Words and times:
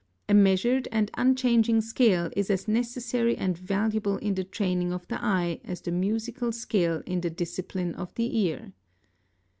A 0.27 0.33
measured 0.33 0.87
and 0.91 1.11
unchanging 1.13 1.79
scale 1.79 2.31
is 2.35 2.49
as 2.49 2.67
necessary 2.67 3.37
and 3.37 3.55
valuable 3.55 4.17
in 4.17 4.33
the 4.33 4.43
training 4.43 4.91
of 4.91 5.07
the 5.09 5.23
eye 5.23 5.61
as 5.63 5.79
the 5.79 5.91
musical 5.91 6.51
scale 6.51 7.03
in 7.05 7.21
the 7.21 7.29
discipline 7.29 7.93
of 7.93 8.11
the 8.15 8.35
ear. 8.39 8.73